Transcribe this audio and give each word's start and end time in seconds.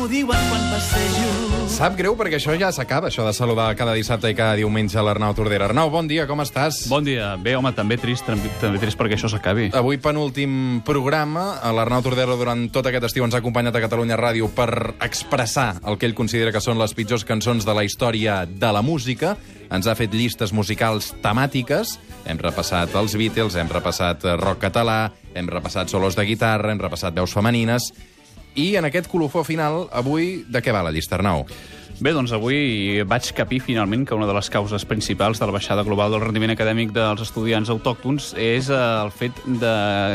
M'ho 0.00 0.08
diuen 0.08 0.44
quan 0.48 0.62
passejo. 0.72 1.28
Sap 1.68 1.94
greu 1.98 2.14
perquè 2.16 2.38
això 2.38 2.54
ja 2.58 2.70
s'acaba, 2.72 3.10
això 3.10 3.24
de 3.26 3.34
saludar 3.36 3.68
cada 3.76 3.92
dissabte 3.92 4.30
i 4.32 4.36
cada 4.36 4.56
diumenge 4.56 4.96
a 4.98 5.02
l'Arnau 5.04 5.34
Tordera. 5.36 5.66
Arnau, 5.68 5.90
bon 5.92 6.08
dia, 6.08 6.24
com 6.26 6.40
estàs? 6.40 6.86
Bon 6.88 7.04
dia. 7.04 7.34
Bé, 7.36 7.52
home, 7.58 7.72
també 7.76 7.98
trist, 8.00 8.24
també, 8.24 8.48
també 8.62 8.80
trist 8.80 8.96
perquè 8.98 9.18
això 9.18 9.28
s'acabi. 9.28 9.68
Avui 9.76 10.00
penúltim 10.00 10.80
programa. 10.88 11.60
L'Arnau 11.76 12.00
Tordera 12.06 12.36
durant 12.40 12.64
tot 12.72 12.88
aquest 12.88 13.10
estiu 13.10 13.26
ens 13.26 13.36
ha 13.36 13.42
acompanyat 13.44 13.76
a 13.76 13.82
Catalunya 13.84 14.16
Ràdio 14.18 14.48
per 14.56 14.96
expressar 15.04 15.74
el 15.84 16.00
que 16.00 16.08
ell 16.08 16.16
considera 16.16 16.54
que 16.54 16.64
són 16.64 16.80
les 16.80 16.96
pitjors 16.96 17.26
cançons 17.28 17.68
de 17.68 17.74
la 17.76 17.84
història 17.84 18.46
de 18.48 18.70
la 18.72 18.80
música. 18.80 19.34
Ens 19.70 19.86
ha 19.86 19.96
fet 19.98 20.16
llistes 20.16 20.54
musicals 20.56 21.12
temàtiques. 21.20 21.98
Hem 22.24 22.40
repassat 22.40 22.96
els 22.96 23.18
Beatles, 23.20 23.58
hem 23.60 23.68
repassat 23.68 24.24
rock 24.40 24.64
català, 24.64 25.02
hem 25.36 25.52
repassat 25.52 25.92
solos 25.92 26.16
de 26.16 26.24
guitarra, 26.24 26.72
hem 26.72 26.80
repassat 26.80 27.20
veus 27.20 27.36
femenines... 27.36 27.92
I 28.58 28.74
en 28.76 28.88
aquest 28.88 29.06
colofó 29.10 29.44
final, 29.46 29.84
avui, 29.92 30.40
de 30.48 30.62
què 30.62 30.72
va 30.74 30.82
la 30.82 30.94
llista, 30.94 31.18
Arnau? 31.18 31.46
Bé, 32.00 32.14
doncs 32.16 32.32
avui 32.32 33.02
vaig 33.04 33.26
capir 33.36 33.58
finalment 33.60 34.06
que 34.08 34.16
una 34.16 34.24
de 34.24 34.32
les 34.32 34.48
causes 34.48 34.86
principals 34.88 35.36
de 35.36 35.44
la 35.44 35.52
baixada 35.52 35.82
global 35.84 36.14
del 36.14 36.22
rendiment 36.22 36.54
acadèmic 36.54 36.94
dels 36.96 37.20
estudiants 37.26 37.68
autòctons 37.68 38.30
és 38.40 38.70
eh, 38.72 38.78
el 38.78 39.12
fet 39.12 39.36
de, 39.44 39.74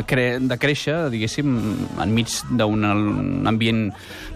cre 0.10 0.24
de 0.42 0.58
créixer, 0.58 0.96
diguéssim, 1.14 1.52
enmig 2.02 2.34
d'un 2.58 2.88
ambient 3.46 3.84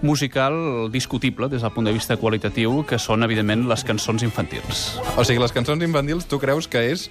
musical 0.06 0.92
discutible 0.94 1.50
des 1.50 1.66
del 1.66 1.74
punt 1.74 1.90
de 1.90 1.96
vista 1.96 2.20
qualitatiu, 2.22 2.84
que 2.86 3.02
són, 3.02 3.26
evidentment, 3.26 3.66
les 3.72 3.84
cançons 3.88 4.22
infantils. 4.22 4.86
O 5.18 5.26
sigui, 5.26 5.42
les 5.42 5.56
cançons 5.56 5.82
infantils, 5.82 6.30
tu 6.30 6.38
creus 6.38 6.70
que 6.70 6.86
és 6.94 7.10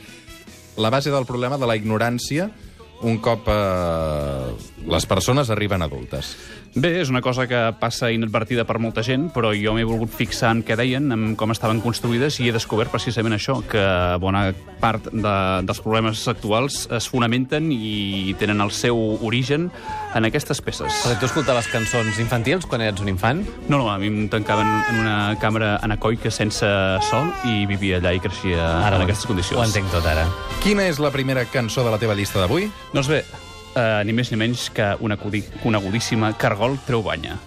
la 0.78 0.94
base 0.94 1.10
del 1.10 1.26
problema 1.26 1.58
de 1.58 1.66
la 1.66 1.74
ignorància 1.74 2.52
un 3.00 3.18
cop 3.22 3.46
eh, 3.46 4.54
les 4.86 5.06
persones 5.06 5.50
arriben 5.50 5.82
adultes. 5.82 6.34
Bé, 6.78 6.92
és 7.00 7.08
una 7.10 7.18
cosa 7.18 7.48
que 7.50 7.58
passa 7.80 8.12
inadvertida 8.14 8.62
per 8.62 8.76
molta 8.78 9.02
gent, 9.02 9.24
però 9.34 9.50
jo 9.56 9.72
m'he 9.74 9.86
volgut 9.86 10.12
fixar 10.14 10.52
en 10.54 10.60
què 10.62 10.76
deien, 10.78 11.08
en 11.10 11.32
com 11.38 11.50
estaven 11.50 11.80
construïdes, 11.82 12.36
i 12.38 12.46
he 12.46 12.52
descobert 12.54 12.92
precisament 12.92 13.34
això, 13.34 13.56
que 13.66 13.82
bona 14.22 14.44
part 14.78 15.08
de, 15.10 15.32
dels 15.66 15.80
problemes 15.82 16.22
actuals 16.30 16.84
es 16.94 17.08
fonamenten 17.10 17.72
i 17.74 18.36
tenen 18.38 18.62
el 18.62 18.70
seu 18.70 19.00
origen 19.26 19.66
en 20.14 20.28
aquestes 20.28 20.62
peces. 20.62 21.00
Perquè 21.02 21.18
tu 21.18 21.26
escoltaves 21.26 21.66
cançons 21.72 22.22
infantils 22.22 22.68
quan 22.70 22.86
eres 22.86 23.02
un 23.02 23.10
infant? 23.10 23.42
No, 23.66 23.80
no, 23.80 23.90
a 23.90 23.98
mi 23.98 24.12
em 24.12 24.30
tancaven 24.30 24.70
en 24.92 25.02
una 25.02 25.18
càmera 25.42 25.74
anacoica 25.82 26.30
sense 26.30 26.70
sol 27.10 27.34
i 27.50 27.66
vivia 27.66 27.98
allà 27.98 28.14
i 28.14 28.22
creixia 28.22 28.70
Ara 28.84 29.02
en 29.02 29.08
aquestes 29.08 29.26
condicions. 29.26 29.58
Ho 29.58 29.66
entenc 29.66 29.90
tot, 29.90 30.06
ara. 30.06 30.30
Quina 30.62 30.86
és 30.86 31.02
la 31.02 31.10
primera 31.10 31.42
cançó 31.50 31.82
de 31.82 31.90
la 31.90 31.98
teva 31.98 32.14
llista 32.14 32.38
d'avui? 32.38 32.70
Doncs 32.94 33.10
bé, 33.10 33.24
eh, 33.74 34.02
ni 34.04 34.12
més 34.16 34.30
ni 34.32 34.38
menys 34.40 34.68
que 34.74 34.94
una 35.00 35.18
conegudíssima 35.18 36.34
Cargol 36.38 36.78
treu 36.86 37.02
banya. 37.02 37.38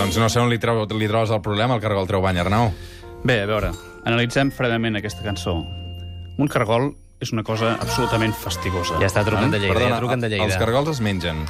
Doncs 0.00 0.16
no 0.16 0.30
sé 0.32 0.40
on 0.40 0.48
li, 0.48 0.56
treu, 0.58 0.80
li 0.96 1.08
trobes 1.10 1.30
el 1.34 1.42
problema, 1.44 1.76
el 1.76 1.82
cargol 1.84 2.06
treu 2.08 2.22
bany, 2.24 2.38
Arnau. 2.40 2.70
Bé, 3.22 3.42
a 3.44 3.46
veure, 3.46 3.68
analitzem 4.08 4.48
fredament 4.50 4.96
aquesta 4.96 5.22
cançó. 5.22 5.58
Un 6.40 6.48
cargol 6.48 6.94
és 7.20 7.34
una 7.34 7.44
cosa 7.44 7.74
absolutament 7.76 8.32
fastigosa. 8.32 8.96
Ja 9.02 9.10
està 9.10 9.22
trucant 9.26 9.52
de 9.52 9.60
Lleida, 9.60 9.74
Perdona, 9.76 9.92
ja 9.92 10.00
truquen 10.00 10.24
de 10.24 10.30
Lleida. 10.32 10.46
els 10.48 10.56
cargols 10.56 10.88
es 10.94 11.02
mengen. 11.04 11.44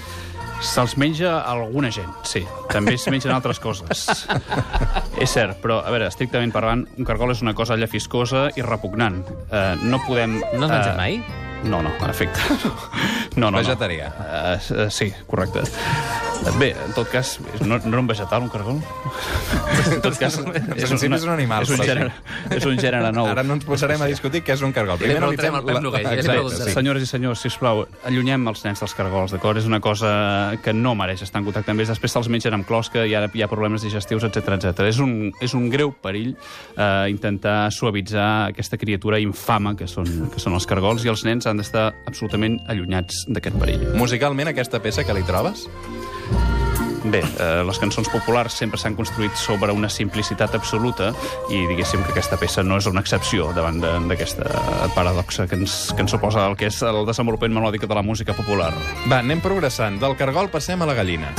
Se'ls 0.60 0.96
menja 1.00 1.38
alguna 1.48 1.88
gent, 1.94 2.10
sí. 2.28 2.42
També 2.70 2.94
es 2.98 3.06
mengen 3.08 3.32
altres 3.32 3.60
coses. 3.62 4.04
és 5.24 5.32
cert, 5.32 5.56
però, 5.62 5.80
a 5.80 5.92
veure, 5.92 6.10
estrictament 6.12 6.52
parlant, 6.52 6.84
un 6.98 7.08
cargol 7.08 7.32
és 7.34 7.40
una 7.44 7.54
cosa 7.56 7.78
llafiscosa 7.80 8.48
i 8.56 8.66
repugnant. 8.66 9.22
Uh, 9.48 9.76
no 9.82 10.02
podem... 10.06 10.40
No 10.54 10.66
has 10.66 10.74
menjat 10.74 10.92
eh, 10.92 10.98
mai? 11.00 11.20
No, 11.64 11.82
no, 11.84 11.94
en 11.96 12.10
efecte. 12.10 12.40
No, 13.38 13.46
no, 13.46 13.60
no. 13.60 13.60
Vegetarià. 13.62 14.08
Uh, 14.10 14.88
sí, 14.90 15.12
correcte. 15.30 15.62
Bé, 16.58 16.70
en 16.86 16.92
tot 16.96 17.08
cas, 17.12 17.38
no, 17.60 17.78
no 17.78 17.92
era 17.92 18.00
un 18.00 18.06
vegetal, 18.08 18.42
un 18.42 18.48
cargol? 18.52 18.80
En 19.90 20.00
tot 20.04 20.16
cas... 20.20 20.36
principi 20.40 21.16
és 21.16 21.24
un 21.24 21.32
animal, 21.32 21.64
És 21.64 21.70
un 21.72 21.80
gènere, 21.82 22.10
és 22.52 22.66
un 22.68 22.76
gènere 22.78 23.10
nou. 23.14 23.28
Ara 23.30 23.42
no 23.46 23.56
ens 23.56 23.64
posarem 23.66 24.02
a 24.04 24.08
discutir 24.10 24.42
què 24.44 24.54
és 24.54 24.62
un 24.64 24.74
cargol. 24.76 25.00
Li 25.00 25.16
preguntarem 25.16 25.56
al 25.56 25.64
Pep 25.66 25.80
Noguer, 25.82 26.02
ja 26.04 26.12
li 26.14 26.20
Exacte, 26.20 26.68
sí. 26.68 26.74
Senyores 26.76 27.04
i 27.04 27.08
senyors, 27.08 27.42
sisplau, 27.44 27.82
allunyem 28.08 28.44
els 28.52 28.62
nens 28.66 28.82
dels 28.84 28.94
cargols, 28.96 29.34
d'acord? 29.34 29.60
És 29.60 29.68
una 29.68 29.80
cosa 29.84 30.12
que 30.64 30.74
no 30.76 30.94
mereix 30.98 31.24
estar 31.26 31.40
en 31.40 31.48
contacte 31.48 31.72
amb 31.72 31.82
ells. 31.82 31.92
Després 31.94 32.14
se'ls 32.16 32.30
mengen 32.32 32.56
amb 32.56 32.68
closca 32.68 33.06
i 33.08 33.16
ara 33.16 33.30
hi 33.32 33.44
ha 33.44 33.48
problemes 33.50 33.84
digestius, 33.86 34.28
etc 34.28 34.56
etc. 34.58 34.84
És, 34.90 35.00
un, 35.02 35.32
és 35.40 35.56
un 35.56 35.68
greu 35.72 35.94
perill 36.04 36.34
eh, 36.34 37.10
intentar 37.12 37.70
suavitzar 37.74 38.28
aquesta 38.50 38.78
criatura 38.80 39.20
infama 39.22 39.74
que 39.78 39.88
són, 39.90 40.08
que 40.32 40.42
són 40.42 40.56
els 40.58 40.68
cargols 40.68 41.04
i 41.06 41.12
els 41.12 41.24
nens 41.28 41.48
han 41.50 41.60
d'estar 41.60 41.90
absolutament 42.06 42.60
allunyats 42.68 43.24
d'aquest 43.28 43.58
perill. 43.60 43.90
Musicalment, 44.00 44.52
aquesta 44.52 44.82
peça 44.82 45.04
que 45.06 45.16
li 45.16 45.26
trobes? 45.26 45.66
Bé, 47.04 47.22
eh, 47.22 47.62
les 47.64 47.78
cançons 47.80 48.08
populars 48.12 48.54
sempre 48.60 48.78
s'han 48.80 48.96
construït 48.98 49.36
sobre 49.38 49.72
una 49.72 49.88
simplicitat 49.88 50.54
absoluta 50.58 51.10
i 51.48 51.62
diguéssim 51.70 52.04
que 52.04 52.12
aquesta 52.12 52.36
peça 52.40 52.64
no 52.66 52.76
és 52.76 52.88
una 52.90 53.00
excepció 53.00 53.50
davant 53.56 53.80
d'aquesta 53.80 54.44
paradoxa 54.94 55.48
que 55.48 55.56
ens, 55.56 55.94
que 55.94 56.04
ens 56.04 56.12
suposa 56.12 56.46
el 56.46 56.58
que 56.60 56.68
és 56.68 56.82
el 56.84 57.04
desenvolupament 57.08 57.56
melòdic 57.56 57.88
de 57.88 57.96
la 57.96 58.04
música 58.04 58.36
popular. 58.36 58.72
Va, 59.08 59.22
anem 59.22 59.40
progressant. 59.40 60.00
Del 60.00 60.18
cargol 60.20 60.52
passem 60.52 60.82
a 60.82 60.90
la 60.90 60.98
gallina. 60.98 61.32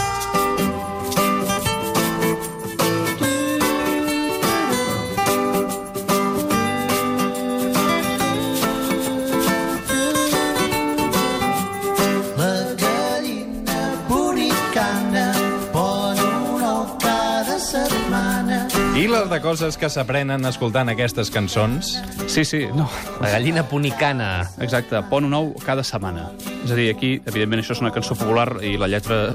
Setmana. 19.11 19.25
I 19.25 19.29
les 19.29 19.29
de 19.29 19.41
coses 19.41 19.77
que 19.77 19.89
s'aprenen 19.89 20.45
escoltant 20.47 20.89
aquestes 20.89 21.31
cançons? 21.31 21.97
Sí, 22.27 22.45
sí, 22.45 22.65
no. 22.73 22.89
La 23.21 23.31
gallina 23.31 23.63
punicana. 23.67 24.47
Exacte, 24.61 25.01
pon 25.09 25.25
un 25.25 25.33
ou 25.33 25.53
cada 25.65 25.83
setmana. 25.83 26.29
És 26.63 26.71
a 26.71 26.75
dir, 26.75 26.91
aquí, 26.93 27.19
evidentment, 27.25 27.61
això 27.61 27.73
és 27.73 27.81
una 27.81 27.91
cançó 27.91 28.15
popular 28.15 28.61
i 28.63 28.77
la 28.77 28.87
lletra 28.87 29.33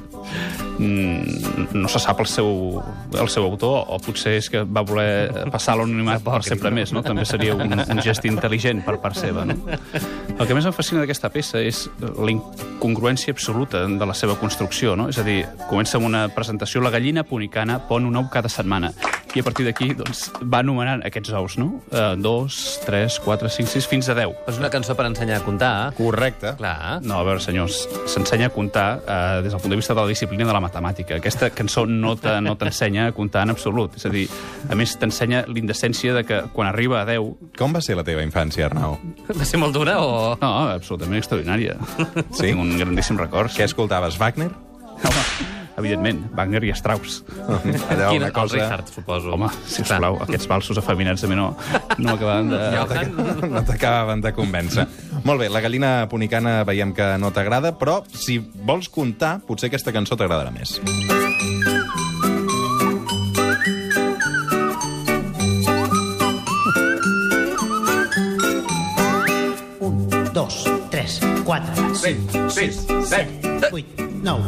mm, 0.78 1.74
no 1.74 1.88
se 1.88 2.00
sap 2.00 2.20
el 2.20 2.28
seu, 2.30 2.80
el 3.18 3.28
seu 3.28 3.44
autor, 3.44 3.84
o 3.90 3.98
potser 4.00 4.36
és 4.38 4.48
que 4.50 4.62
va 4.64 4.84
voler 4.86 5.46
passar 5.52 5.76
l'anonimat 5.76 6.22
per 6.24 6.42
sempre 6.46 6.70
més, 6.70 6.92
no? 6.94 7.02
També 7.02 7.26
seria 7.26 7.56
un, 7.56 7.66
un 7.66 8.02
gest 8.04 8.24
intel·ligent 8.28 8.84
per 8.86 8.98
part 9.02 9.18
seva, 9.18 9.44
no? 9.48 9.58
El 10.36 10.46
que 10.46 10.54
més 10.54 10.66
em 10.66 10.74
fascina 10.76 11.02
d'aquesta 11.02 11.32
peça 11.34 11.60
és 11.60 11.86
la 12.00 12.30
incongruència 12.32 13.34
absoluta 13.34 13.84
de 13.86 14.06
la 14.06 14.14
seva 14.14 14.38
construcció, 14.40 14.96
no? 14.96 15.10
És 15.12 15.18
a 15.18 15.26
dir, 15.26 15.42
comença 15.68 15.98
amb 15.98 16.08
una 16.08 16.26
presentació, 16.32 16.80
la 16.84 16.94
gallina 16.94 17.26
punicana 17.26 17.80
pon 17.88 18.06
un 18.06 18.22
ou 18.22 18.30
cada 18.32 18.52
setmana. 18.52 18.94
I 19.36 19.40
a 19.42 19.44
partir 19.44 19.66
d'aquí, 19.66 19.90
doncs, 19.92 20.30
va 20.48 20.62
anomenant 20.64 21.02
aquests 21.04 21.34
ous, 21.36 21.58
no? 21.60 21.66
Uh, 21.92 22.14
dos, 22.16 22.78
tres, 22.86 23.18
quatre, 23.20 23.50
cinc, 23.52 23.68
sis, 23.68 23.84
fins 23.84 24.08
a 24.08 24.14
deu. 24.16 24.32
És 24.48 24.56
una 24.56 24.70
cançó 24.72 24.94
per 24.96 25.04
ensenyar 25.10 25.42
a 25.42 25.44
comptar. 25.44 25.72
Correcte. 25.98 26.54
Clar. 26.56 27.02
No, 27.04 27.18
a 27.20 27.26
veure, 27.26 27.42
senyors, 27.44 27.82
s'ensenya 28.08 28.48
a 28.48 28.54
comptar 28.54 28.86
eh, 29.04 29.42
des 29.44 29.52
del 29.52 29.60
punt 29.60 29.74
de 29.74 29.78
vista 29.82 29.92
de 29.92 30.00
la 30.00 30.08
disciplina 30.08 30.46
de 30.48 30.54
la 30.56 30.62
matemàtica. 30.64 31.18
Aquesta 31.20 31.50
cançó 31.52 31.84
no 31.86 32.14
te- 32.16 32.38
no 32.40 32.54
t'ensenya 32.56 33.10
a 33.10 33.12
comptar 33.16 33.42
en 33.44 33.52
absolut. 33.52 33.98
És 34.00 34.06
a 34.08 34.12
dir, 34.14 34.24
a 34.70 34.74
més, 34.78 34.96
t'ensenya 34.96 35.44
l'indecència 35.52 36.14
de 36.16 36.24
que 36.24 36.40
quan 36.56 36.70
arriba 36.72 37.02
a 37.02 37.04
10... 37.10 37.52
Com 37.60 37.76
va 37.76 37.82
ser 37.84 37.98
la 38.00 38.04
teva 38.08 38.24
infància, 38.24 38.70
Arnau? 38.70 38.96
Va 39.36 39.44
ser 39.44 39.60
molt 39.60 39.76
dura 39.76 39.98
o...? 40.00 40.32
No, 40.40 40.52
absolutament 40.72 41.20
extraordinària. 41.20 41.76
Sí? 42.32 42.46
Tinc 42.48 42.62
un 42.64 42.72
grandíssim 42.80 43.20
record. 43.20 43.52
Què 43.52 43.68
escoltaves, 43.68 44.16
Wagner? 44.22 44.48
Home, 44.96 45.22
evidentment, 45.76 46.24
Wagner 46.36 46.64
i 46.64 46.72
Strauss. 46.76 47.22
Allò, 47.46 48.10
Quin, 48.10 48.22
una 48.22 48.32
cosa... 48.32 48.56
El 48.56 48.62
Richard, 48.62 48.92
suposo. 48.94 49.32
Home, 49.36 49.50
sisplau, 49.68 50.18
aquests 50.24 50.48
valsos 50.50 50.80
afeminats 50.80 51.24
mi 51.26 51.36
no, 51.38 51.50
no 51.98 52.08
m'acabaven 52.10 52.52
de... 52.52 52.60
Johan? 52.76 53.50
No 53.52 53.62
t'acabaven 53.66 54.24
de 54.24 54.32
convèncer. 54.36 54.86
Molt 55.26 55.42
bé, 55.42 55.50
la 55.52 55.60
gallina 55.64 55.92
punicana 56.10 56.60
veiem 56.68 56.94
que 56.96 57.12
no 57.20 57.32
t'agrada, 57.34 57.74
però 57.76 58.00
si 58.14 58.38
vols 58.40 58.88
comptar, 58.92 59.38
potser 59.46 59.70
aquesta 59.70 59.92
cançó 59.94 60.16
t'agradarà 60.16 60.52
més. 60.54 60.78
Un, 69.80 70.06
dos, 70.32 70.62
tres, 70.90 71.20
quatre, 71.44 71.90
cinc, 71.98 72.38
sis, 72.54 72.84
set, 73.10 73.30
vuit, 73.70 74.06
nou, 74.24 74.40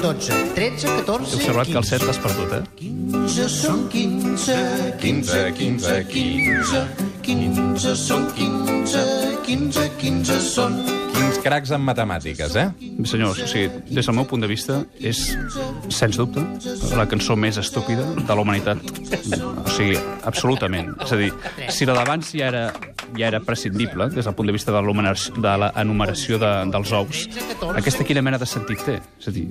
deu, 0.00 0.10
onze, 0.10 0.30
dotze, 0.30 0.32
tretze, 0.54 0.86
He 0.86 0.96
catorze, 0.96 1.36
observat 1.36 1.66
que 1.66 1.78
el 1.78 1.84
set 1.84 2.02
l'has 2.02 2.18
perdut, 2.18 2.52
eh? 2.52 2.62
Quinze 2.78 3.48
són 3.48 3.88
quinze, 3.88 4.56
Quinze, 5.00 5.52
quinze, 5.58 6.04
quinze, 6.08 6.08
quinze, 6.12 6.86
15 7.22 7.94
són 7.96 8.26
15, 8.34 9.04
15, 9.46 9.90
15 9.98 10.40
són. 10.40 11.07
Quins 11.18 11.40
cracs 11.42 11.72
en 11.74 11.82
matemàtiques, 11.82 12.54
eh? 12.54 12.68
Senyors, 13.10 13.40
o 13.42 13.48
sigui, 13.50 13.80
des 13.90 14.06
del 14.06 14.14
meu 14.14 14.26
punt 14.30 14.44
de 14.44 14.48
vista, 14.50 14.76
és, 15.02 15.18
sens 15.90 16.18
dubte, 16.20 16.44
la 16.94 17.08
cançó 17.10 17.34
més 17.34 17.58
estúpida 17.58 18.04
de 18.14 18.28
la 18.28 18.44
humanitat. 18.44 18.78
O 19.64 19.72
sigui, 19.74 19.98
absolutament. 20.28 20.92
És 21.02 21.14
a 21.16 21.18
dir, 21.18 21.32
si 21.74 21.88
la 21.88 21.96
d'abans 21.98 22.30
ja 22.38 22.46
era, 22.52 22.62
ja 23.18 23.32
era 23.32 23.40
prescindible, 23.42 24.06
des 24.14 24.28
del 24.28 24.36
punt 24.38 24.46
de 24.46 24.54
vista 24.54 24.70
de 24.70 24.78
l'enumeració 24.78 25.42
de 25.42 25.56
la 25.64 25.72
enumeració 25.82 26.38
de, 26.38 26.52
dels 26.70 26.94
ous, 26.94 27.24
aquesta 27.72 28.06
quina 28.06 28.22
mena 28.22 28.38
de 28.38 28.46
sentit 28.46 28.86
té? 28.86 28.98
És 29.18 29.30
a 29.30 29.34
dir, 29.34 29.46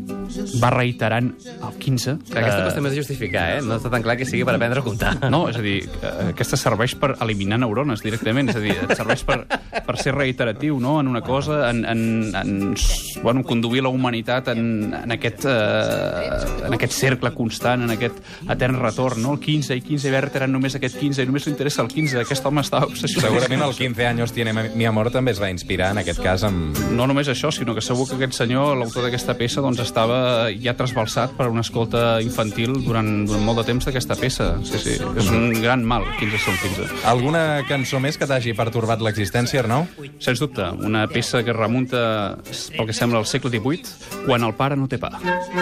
va 0.64 0.72
reiterant 0.72 1.34
el 1.58 1.78
15... 1.84 2.16
Que 2.32 2.40
aquesta 2.40 2.62
eh, 2.62 2.68
costa 2.70 2.86
més 2.86 2.96
de 2.96 3.02
justificar, 3.02 3.46
eh? 3.58 3.62
No 3.66 3.76
està 3.82 3.92
tan 3.92 4.06
clar 4.06 4.16
que 4.20 4.30
sigui 4.30 4.46
per 4.48 4.56
aprendre 4.56 4.84
a 4.84 4.88
comptar. 4.88 5.18
No, 5.34 5.44
és 5.52 5.60
a 5.60 5.66
dir, 5.66 5.82
eh, 6.00 6.16
aquesta 6.32 6.60
serveix 6.60 6.96
per 7.00 7.14
eliminar 7.24 7.60
neurones 7.60 8.06
directament, 8.06 8.54
és 8.54 8.60
a 8.60 8.64
dir, 8.64 8.78
serveix 8.96 9.28
per, 9.28 9.42
per 9.84 10.00
ser 10.00 10.16
reiteratiu 10.16 10.80
no? 10.80 11.00
en 11.02 11.12
una 11.12 11.24
cosa, 11.26 11.57
en, 11.70 11.84
en, 11.86 12.02
en 12.36 12.76
bueno, 13.24 13.44
conduir 13.44 13.84
la 13.84 13.90
humanitat 13.90 14.50
en, 14.54 14.94
en, 14.94 15.12
aquest, 15.12 15.46
eh, 15.50 16.66
en 16.68 16.76
aquest 16.78 16.94
cercle 16.94 17.32
constant, 17.36 17.84
en 17.84 17.94
aquest 17.96 18.20
etern 18.50 18.80
retorn, 18.82 19.22
no? 19.24 19.36
el 19.38 19.42
15 19.44 19.78
i 19.78 19.84
15 19.86 20.10
i 20.10 20.14
va 20.14 20.22
reiterant 20.26 20.54
només 20.54 20.78
aquest 20.78 21.00
15 21.00 21.24
i 21.24 21.30
només 21.30 21.48
li 21.48 21.54
interessa 21.54 21.84
el 21.86 21.92
15, 21.92 22.22
aquest 22.24 22.46
home 22.48 22.64
està 22.66 22.84
obsessionat. 22.86 23.30
Segurament 23.30 23.66
el 23.68 23.76
15 23.78 24.08
anys 24.12 24.36
tiene 24.36 24.54
mi 24.54 24.86
amor 24.86 25.12
també 25.14 25.34
es 25.34 25.42
va 25.42 25.50
inspirar, 25.54 25.92
en 25.96 26.02
aquest 26.04 26.22
cas, 26.24 26.46
amb... 26.48 26.78
No 26.98 27.08
només 27.10 27.30
això, 27.32 27.52
sinó 27.54 27.76
que 27.76 27.84
segur 27.86 28.08
que 28.10 28.18
aquest 28.18 28.38
senyor, 28.38 28.76
l'autor 28.80 29.08
d'aquesta 29.08 29.38
peça, 29.40 29.64
doncs 29.66 29.82
estava 29.84 30.50
ja 30.54 30.76
trasbalsat 30.78 31.36
per 31.38 31.50
una 31.52 31.64
escolta 31.66 32.22
infantil 32.24 32.76
durant, 32.86 33.10
durant 33.28 33.46
molt 33.46 33.62
de 33.62 33.68
temps 33.72 33.88
d'aquesta 33.88 34.18
peça. 34.20 34.50
Sí, 34.68 34.82
sí, 34.84 34.98
és 34.98 35.32
un 35.34 35.52
gran 35.62 35.86
mal, 35.88 36.06
15 36.20 36.42
són 36.44 36.60
15. 36.64 36.90
Alguna 37.10 37.44
cançó 37.70 38.02
més 38.04 38.18
que 38.20 38.28
t'hagi 38.30 38.56
pertorbat 38.58 39.04
l'existència, 39.04 39.64
Arnau? 39.64 39.88
Sens 40.24 40.42
dubte, 40.42 40.66
una 40.88 41.06
peça 41.12 41.44
que 41.46 41.47
remunta, 41.54 42.38
pel 42.76 42.88
que 42.88 42.94
sembla, 42.94 43.20
al 43.20 43.26
segle 43.30 43.52
XVIII, 43.54 44.26
quan 44.26 44.44
el 44.44 44.54
pare 44.58 44.76
no 44.76 44.88
té 44.88 44.98
pa. 44.98 45.14
El 45.18 45.24
el 45.24 45.58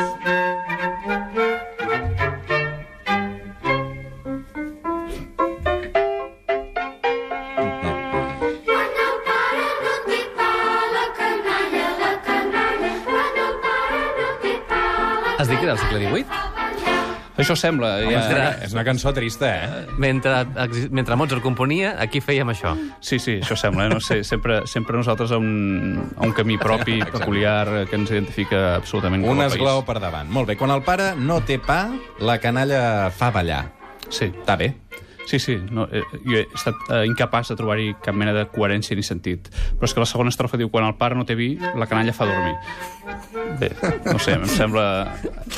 Has 15.37 15.49
dit 15.49 15.59
que 15.59 15.65
era 15.65 15.75
del 15.75 15.83
segle 15.83 16.09
XVIII? 16.09 16.44
Això 17.37 17.55
sembla. 17.59 17.89
Ja... 18.05 18.19
Ostres. 18.21 18.61
És 18.69 18.73
una 18.75 18.83
cançó 18.87 19.11
trista, 19.13 19.49
eh? 19.51 19.85
Mentre, 19.99 20.45
mentre 20.89 21.17
Mozart 21.19 21.43
componia, 21.43 21.95
aquí 21.99 22.21
fèiem 22.23 22.51
això. 22.53 22.71
Sí, 23.03 23.19
sí, 23.19 23.37
això 23.41 23.57
sembla. 23.59 23.87
Eh? 23.87 23.93
No 23.95 23.99
sé, 23.99 24.21
sempre, 24.23 24.61
sempre 24.71 24.95
nosaltres 24.97 25.33
a 25.35 25.39
un, 25.41 25.99
a 26.15 26.23
un 26.25 26.31
camí 26.37 26.57
propi, 26.61 27.01
peculiar, 27.11 27.85
que 27.89 27.99
ens 27.99 28.11
identifica 28.11 28.75
absolutament 28.77 29.25
com 29.25 29.35
Un 29.35 29.43
a 29.43 29.49
país. 29.49 29.57
esglaó 29.59 29.83
per 29.85 29.99
davant. 29.99 30.31
Molt 30.31 30.47
bé, 30.47 30.55
quan 30.59 30.71
el 30.71 30.83
pare 30.87 31.11
no 31.19 31.41
té 31.43 31.59
pa, 31.59 31.89
la 32.23 32.39
canalla 32.39 33.11
fa 33.11 33.31
ballar. 33.35 33.65
Sí, 34.05 34.29
Està 34.29 34.55
bé. 34.55 34.67
Sí, 35.25 35.39
sí. 35.39 35.55
No, 35.71 35.87
eh, 35.91 36.03
jo 36.25 36.37
he 36.37 36.45
estat 36.53 36.75
eh, 36.89 37.03
incapaç 37.09 37.49
de 37.51 37.55
trobar-hi 37.59 37.95
cap 38.03 38.15
mena 38.15 38.33
de 38.33 38.45
coherència 38.51 38.95
ni 38.97 39.03
sentit. 39.03 39.49
Però 39.75 39.89
és 39.89 39.93
que 39.93 39.99
la 40.03 40.05
segona 40.09 40.29
estrofa 40.33 40.57
diu 40.57 40.69
quan 40.69 40.85
el 40.87 40.95
pare 40.99 41.15
no 41.17 41.25
té 41.25 41.35
vi, 41.35 41.55
la 41.75 41.87
canalla 41.89 42.13
fa 42.13 42.25
dormir. 42.29 42.55
Bé, 43.59 43.69
no 44.05 44.17
sé, 44.19 44.33
em 44.37 44.45
sembla... 44.49 44.85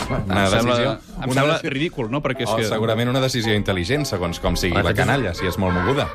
Una 0.09 0.43
em 0.45 0.51
sembla, 0.51 0.75
decisió- 0.75 0.91
em 1.23 1.29
una 1.31 1.33
sembla 1.41 1.53
deci- 1.57 1.71
ridícul, 1.73 2.09
no? 2.11 2.21
Perquè 2.21 2.43
és 2.45 2.51
O 2.51 2.57
que... 2.59 2.65
segurament 2.67 3.09
una 3.09 3.21
decisió 3.23 3.55
intel·ligent, 3.55 4.05
segons 4.05 4.39
com 4.43 4.55
sigui 4.59 4.81
la 4.83 4.93
canalla, 4.97 5.33
si 5.37 5.47
és 5.47 5.57
molt 5.61 5.73
moguda. 5.75 6.07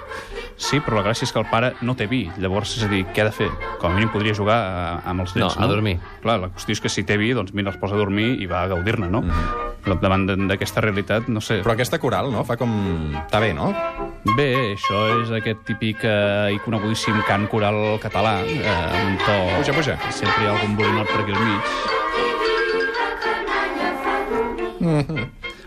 Sí, 0.62 0.78
però 0.84 0.98
la 1.00 1.06
gràcia 1.08 1.24
és 1.26 1.32
que 1.32 1.40
el 1.40 1.46
pare 1.50 1.72
no 1.82 1.94
té 1.98 2.06
vi. 2.06 2.26
Llavors, 2.38 2.76
és 2.78 2.84
a 2.84 2.88
dir, 2.92 3.04
què 3.14 3.22
ha 3.24 3.30
de 3.30 3.32
fer? 3.34 3.48
Com 3.80 3.90
a 3.90 3.94
mínim 3.96 4.12
podria 4.12 4.34
jugar 4.36 4.58
a, 4.62 4.84
amb 5.10 5.24
els 5.24 5.32
nens, 5.34 5.56
No, 5.56 5.64
a 5.64 5.66
dormir. 5.70 5.96
Clar, 6.22 6.38
la 6.44 6.50
qüestió 6.52 6.76
és 6.76 6.82
que 6.84 6.92
si 6.92 7.02
té 7.08 7.16
vi, 7.18 7.32
doncs 7.34 7.54
mira, 7.56 7.72
els 7.72 7.80
posa 7.80 7.96
a 7.96 7.98
dormir 7.98 8.36
i 8.44 8.46
va 8.46 8.62
a 8.62 8.68
gaudir-ne, 8.70 9.08
no? 9.10 9.24
Davant 9.82 10.26
de- 10.28 10.36
d'aquesta 10.46 10.80
realitat, 10.80 11.26
no 11.28 11.40
sé... 11.42 11.60
Però 11.64 11.72
aquesta 11.74 11.98
coral, 11.98 12.30
no? 12.30 12.44
Fa 12.46 12.54
com... 12.56 12.70
Està 13.24 13.40
bé, 13.42 13.52
no? 13.52 13.72
Bé, 14.36 14.46
això 14.76 15.00
és 15.24 15.30
aquest 15.34 15.64
típic 15.66 16.04
eh, 16.06 16.52
i 16.54 16.58
conegudíssim 16.62 17.18
cant 17.26 17.48
coral 17.50 17.98
català, 18.02 18.36
eh, 18.46 18.62
amb 18.62 19.08
un 19.10 19.16
to... 19.24 19.34
Puja, 19.58 19.74
puja. 19.74 19.96
Sempre 20.14 20.44
hi 20.44 20.46
ha 20.46 20.54
algun 20.54 20.76
bolinot 20.78 21.10
per 21.10 21.24
aquí 21.24 21.34
al 21.34 21.42
mig. 21.48 21.62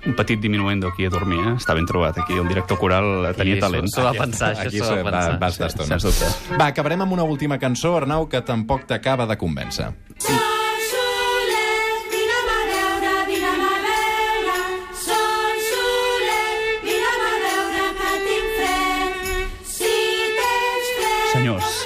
Un 0.06 0.14
petit 0.16 0.38
diminuendo 0.40 0.88
aquí 0.88 1.06
a 1.06 1.10
dormir, 1.10 1.40
eh? 1.42 1.54
Està 1.58 1.74
ben 1.74 1.86
trobat 1.90 2.18
aquí. 2.22 2.36
El 2.38 2.48
director 2.48 2.78
coral 2.78 3.32
tenia 3.36 3.58
talent. 3.60 3.88
s'ho- 3.90 4.02
s'ho 4.02 4.04
va 4.06 4.12
pensar, 4.14 4.52
això 4.54 4.68
Aquí 4.68 4.78
s'ho 4.78 4.86
va 4.86 4.90
se 4.96 5.02
va, 5.02 5.12
pensar. 5.12 5.40
va 5.42 5.48
estona. 5.68 5.88
Sens 6.00 6.04
dubte. 6.06 6.58
Va, 6.60 6.68
acabarem 6.68 7.02
amb 7.02 7.14
una 7.18 7.24
última 7.24 7.58
cançó, 7.58 7.96
Arnau, 7.98 8.28
que 8.30 8.42
tampoc 8.46 8.86
t'acaba 8.86 9.26
de 9.26 9.36
convèncer. 9.38 9.88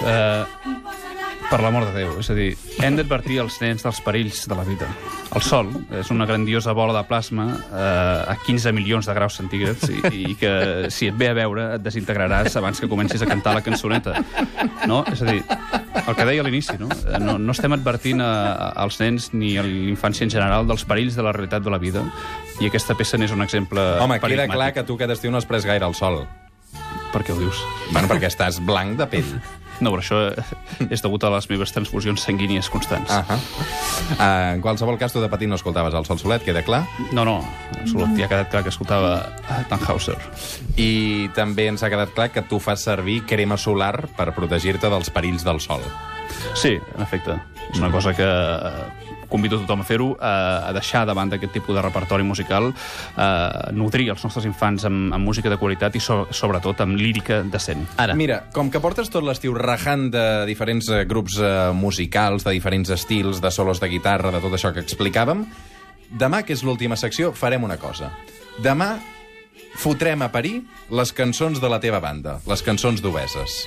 Eh, 0.06 0.46
per 1.50 1.60
l'amor 1.63 1.88
de 1.88 1.94
Déu, 1.96 2.12
és 2.22 2.28
a 2.30 2.36
dir, 2.38 2.51
hem 2.86 2.98
d'advertir 3.00 3.40
els 3.42 3.56
nens 3.63 3.81
dels 3.81 4.00
perills 4.06 4.44
de 4.50 4.57
la 4.57 4.66
vida. 4.68 4.86
El 5.34 5.42
Sol 5.46 5.69
és 5.98 6.12
una 6.13 6.28
grandiosa 6.30 6.75
bola 6.78 6.94
de 6.94 7.01
plasma 7.10 7.48
eh, 7.50 8.34
a 8.34 8.36
15 8.46 8.74
milions 8.78 9.10
de 9.10 9.16
graus 9.18 9.38
centígrads 9.40 9.90
i, 9.90 10.00
i 10.30 10.36
que 10.38 10.51
si 10.94 11.10
et 11.10 11.18
ve 11.18 11.31
a 11.31 11.36
veure 11.38 11.66
et 11.78 11.86
desintegraràs 11.86 12.57
abans 12.62 12.81
que 12.81 12.90
comencis 12.90 13.25
a 13.25 13.30
cantar 13.30 13.56
la 13.57 13.63
cançoneta. 13.66 14.13
No? 14.90 15.01
És 15.10 15.24
a 15.25 15.31
dir, 15.31 15.42
el 16.04 16.18
que 16.18 16.28
deia 16.30 16.44
a 16.44 16.45
l'inici, 16.45 16.78
no? 16.81 16.90
no? 17.22 17.38
No 17.42 17.56
estem 17.56 17.74
advertint 17.78 18.22
a, 18.22 18.30
a, 18.30 18.69
als 18.86 19.00
nens 19.02 19.31
ni 19.34 19.56
a 19.57 19.66
l'infància 19.66 20.28
en 20.28 20.34
general 20.34 20.69
dels 20.69 20.86
perills 20.90 21.18
de 21.18 21.25
la 21.25 21.34
realitat 21.34 21.66
de 21.66 21.74
la 21.74 21.81
vida 21.81 22.06
i 22.60 22.69
aquesta 22.69 22.98
peça 23.00 23.18
n'és 23.18 23.34
un 23.34 23.42
exemple 23.45 23.81
Home, 24.04 24.19
queda 24.22 24.45
clar 24.52 24.69
que 24.75 24.86
tu 24.86 25.00
aquest 25.00 25.18
estiu 25.18 25.34
no 25.34 25.42
has 25.42 25.50
pres 25.50 25.66
gaire 25.66 25.88
el 25.88 25.98
sol. 25.98 26.22
Per 27.10 27.24
què 27.25 27.34
ho 27.34 27.40
dius? 27.40 27.57
Bueno, 27.90 28.06
perquè 28.06 28.30
estàs 28.30 28.60
blanc 28.62 29.00
de 29.00 29.10
pell. 29.10 29.31
No, 29.80 29.94
però 29.94 30.04
això 30.04 30.22
és 30.94 31.04
degut 31.04 31.24
a 31.24 31.31
les 31.34 31.50
meves 31.52 31.74
transfusions 31.76 32.24
sanguínies 32.28 32.70
constants. 32.72 33.12
Ah 33.12 33.40
uh, 34.18 34.54
en 34.56 34.62
qualsevol 34.62 34.98
cas, 35.00 35.14
tu 35.14 35.22
de 35.22 35.30
petit 35.31 35.50
no 35.50 35.58
escoltaves 35.60 35.94
el 35.96 36.06
Sol 36.08 36.20
Solet, 36.20 36.44
queda 36.44 36.64
clar. 36.66 36.84
No, 37.16 37.26
no, 37.26 37.40
absolut, 37.80 38.16
ja 38.18 38.28
ha 38.28 38.31
quedat 38.31 38.52
clar 38.52 38.64
que 38.66 38.74
escoltava 38.74 39.14
Tannhauser. 39.70 40.18
I 40.78 41.30
també 41.38 41.70
ens 41.72 41.84
ha 41.84 41.92
quedat 41.92 42.14
clar 42.16 42.30
que 42.33 42.44
tu 42.50 42.59
fas 42.64 42.83
servir 42.86 43.21
crema 43.30 43.57
solar 43.57 44.07
per 44.18 44.31
protegir-te 44.36 44.92
dels 44.92 45.12
perills 45.14 45.45
del 45.48 45.62
sol. 45.64 45.83
Sí, 46.56 46.76
en 46.78 47.04
efecte. 47.04 47.38
És 47.69 47.80
una 47.80 47.92
cosa 47.94 48.16
que 48.18 48.28
convido 49.30 49.59
tothom 49.62 49.83
a 49.83 49.88
fer-ho, 49.88 50.09
eh, 50.18 50.69
a 50.69 50.74
deixar 50.76 51.06
davant 51.07 51.31
d'aquest 51.31 51.54
tipus 51.54 51.78
de 51.78 51.83
repertori 51.86 52.26
musical, 52.26 52.71
eh, 52.71 53.71
nutrir 53.78 54.09
els 54.09 54.24
nostres 54.26 54.48
infants 54.50 54.86
amb, 54.90 55.14
amb 55.14 55.26
música 55.26 55.50
de 55.50 55.57
qualitat 55.62 55.95
i, 55.95 56.04
so, 56.04 56.26
sobretot, 56.31 56.81
amb 56.86 56.98
lírica 57.00 57.42
decent. 57.44 57.86
Ara, 57.98 58.18
Mira, 58.19 58.42
com 58.54 58.71
que 58.71 58.81
portes 58.83 59.12
tot 59.14 59.24
l'estiu 59.24 59.54
rajant 59.57 60.09
de 60.14 60.26
diferents 60.50 60.90
eh, 60.90 61.04
grups 61.09 61.40
eh, 61.40 61.54
musicals, 61.74 62.44
de 62.48 62.56
diferents 62.57 62.90
estils, 62.95 63.42
de 63.42 63.52
solos 63.52 63.80
de 63.80 63.92
guitarra, 63.92 64.33
de 64.33 64.42
tot 64.44 64.57
això 64.57 64.74
que 64.74 64.83
explicàvem, 64.83 65.45
demà, 66.09 66.44
que 66.44 66.57
és 66.57 66.66
l'última 66.66 66.98
secció, 66.98 67.33
farem 67.38 67.64
una 67.64 67.78
cosa. 67.78 68.12
Demà 68.59 68.95
fotrem 69.80 70.26
a 70.26 70.31
parir 70.33 70.59
les 70.92 71.14
cançons 71.16 71.62
de 71.62 71.69
la 71.71 71.80
teva 71.80 72.02
banda, 72.04 72.40
les 72.50 72.66
cançons 72.66 73.02
d'obeses. 73.04 73.64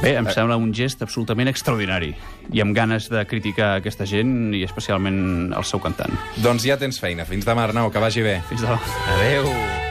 Bé, 0.00 0.14
em 0.18 0.28
sembla 0.30 0.58
un 0.60 0.72
gest 0.76 1.02
absolutament 1.04 1.50
extraordinari 1.50 2.12
i 2.52 2.62
amb 2.64 2.76
ganes 2.76 3.08
de 3.12 3.24
criticar 3.28 3.76
aquesta 3.80 4.06
gent 4.08 4.52
i 4.54 4.64
especialment 4.66 5.52
el 5.56 5.68
seu 5.68 5.82
cantant. 5.82 6.14
Doncs 6.42 6.66
ja 6.68 6.78
tens 6.80 7.00
feina. 7.02 7.26
Fins 7.28 7.48
demà, 7.48 7.68
Arnau, 7.70 7.92
que 7.92 8.02
vagi 8.02 8.24
bé. 8.26 8.40
Fins 8.50 8.64
demà. 8.66 8.80
adeu. 9.16 9.81